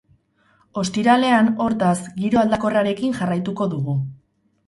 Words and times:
Ostiralean, 0.83 1.51
hortaz, 1.65 1.93
giro 2.23 2.41
aldakorrarekin 2.43 3.15
jarraituko 3.21 3.67
dugu. 3.77 3.97